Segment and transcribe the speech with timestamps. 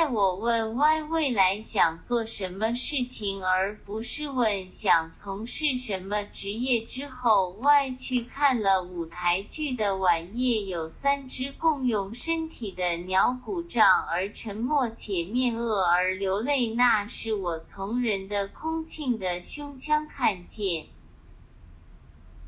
[0.00, 20.86] 在我问 Y 未来想做什么事情，而不是问想从事什么职业之后，Y 去看了舞台剧的晚夜有三只共用身体的鸟鼓胀而沉默且面恶而流泪，那是我从人的空庆的胸腔看见。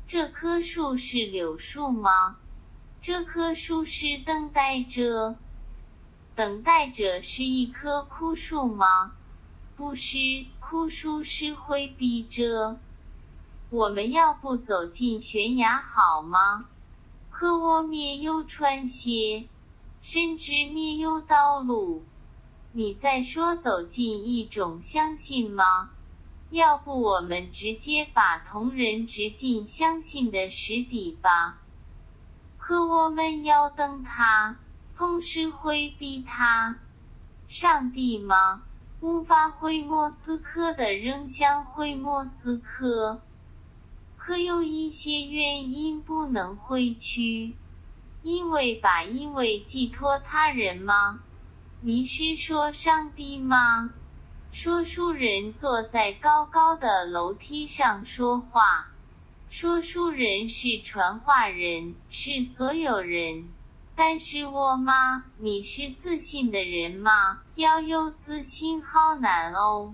[0.07, 2.37] 这棵树是柳树吗？
[2.99, 5.35] 这棵树是等待着。
[6.35, 9.13] 等待者是一棵枯树吗？
[9.75, 10.17] 不是，
[10.59, 12.79] 枯树是回避着。
[13.69, 16.65] 我们要不走进悬崖好吗？
[17.29, 19.47] 可我没有穿鞋，
[20.01, 22.03] 甚至没有道路。
[22.71, 25.91] 你在说走进一种相信吗？
[26.49, 31.59] 要不我们直接把同人直进相信的石底吧？
[32.57, 34.57] 可我们要等他。
[34.95, 36.77] 同时回避他，
[37.47, 38.63] 上帝吗？
[39.01, 43.21] 无法回莫斯科的仍想回莫斯科，
[44.15, 47.55] 可有一些原因不能回去，
[48.21, 51.19] 因为把因为寄托他人吗？
[51.81, 53.91] 你是说上帝吗？
[54.51, 58.87] 说书人坐在高高的楼梯上说话，
[59.49, 63.49] 说书人是传话人，是所有人。
[63.95, 65.25] 但是我吗？
[65.37, 67.41] 你是自信的人吗？
[67.55, 69.93] 要有自信好难哦。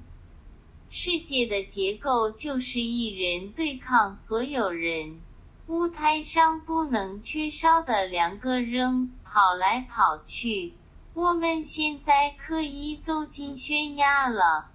[0.90, 5.20] 世界的结构就是一人对抗所有人，
[5.68, 10.74] 舞台上不能缺少的两个人跑来跑去。
[11.14, 14.72] 我们现在可以走进悬崖了。